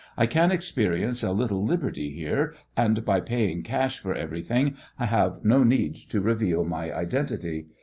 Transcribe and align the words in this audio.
"I 0.17 0.25
can 0.25 0.49
experience 0.51 1.21
a 1.21 1.31
little 1.31 1.63
liberty 1.63 2.09
here, 2.09 2.55
and 2.75 3.05
by 3.05 3.19
paying 3.19 3.61
cash 3.61 3.99
for 3.99 4.15
everything 4.15 4.75
I 4.97 5.05
have 5.05 5.45
no 5.45 5.63
need 5.63 5.93
to 6.09 6.19
reveal 6.19 6.63
my 6.65 6.91
identity. 6.91 7.67